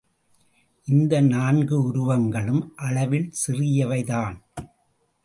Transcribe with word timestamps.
இந்த 0.87 1.19
நான்கு 1.19 1.83
உருவங்களும் 1.83 2.73
அளவில் 2.75 3.29
சிறியவைதான். 3.47 4.35